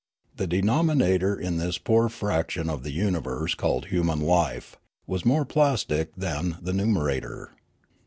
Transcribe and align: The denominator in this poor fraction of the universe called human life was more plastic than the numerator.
The 0.35 0.47
denominator 0.47 1.39
in 1.39 1.57
this 1.57 1.77
poor 1.77 2.09
fraction 2.09 2.71
of 2.71 2.81
the 2.81 2.89
universe 2.89 3.53
called 3.53 3.85
human 3.89 4.19
life 4.19 4.75
was 5.05 5.25
more 5.25 5.45
plastic 5.45 6.15
than 6.15 6.57
the 6.59 6.73
numerator. 6.73 7.51